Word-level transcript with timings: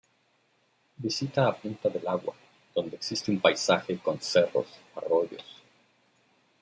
Visita 1.05 1.45
a 1.47 1.53
Punta 1.55 1.89
del 1.91 2.07
Agua, 2.07 2.33
donde 2.73 2.95
existe 2.95 3.29
un 3.29 3.39
paisaje 3.39 3.99
con 3.99 4.19
cerros, 4.19 4.65
arroyos. 4.95 5.61